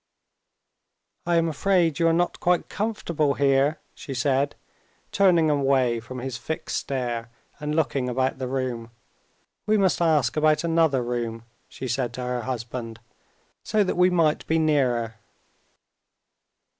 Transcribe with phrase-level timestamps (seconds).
[1.27, 4.55] "I am afraid you are not quite comfortable here," she said,
[5.11, 8.89] turning away from his fixed stare, and looking about the room.
[9.67, 12.99] "We must ask about another room," she said to her husband,
[13.61, 15.17] "so that we might be nearer."